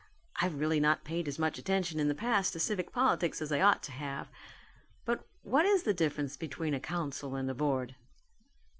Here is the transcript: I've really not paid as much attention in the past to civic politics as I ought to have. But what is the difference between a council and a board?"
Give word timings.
I've 0.37 0.55
really 0.59 0.79
not 0.79 1.03
paid 1.03 1.27
as 1.27 1.37
much 1.37 1.59
attention 1.59 1.99
in 1.99 2.07
the 2.07 2.15
past 2.15 2.53
to 2.53 2.59
civic 2.59 2.91
politics 2.91 3.39
as 3.39 3.51
I 3.51 3.61
ought 3.61 3.83
to 3.83 3.91
have. 3.91 4.31
But 5.05 5.27
what 5.43 5.63
is 5.63 5.83
the 5.83 5.93
difference 5.93 6.35
between 6.37 6.73
a 6.73 6.79
council 6.79 7.35
and 7.35 7.47
a 7.51 7.53
board?" 7.53 7.93